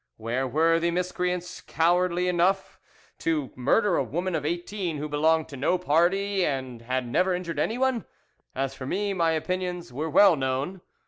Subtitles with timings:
[0.17, 2.79] Where were the miscreants cowardly enough
[3.19, 7.59] to murder a woman of eighteen who belonged to no party and had never injured
[7.59, 8.05] anyone?
[8.55, 10.81] As for me, my opinions were well known.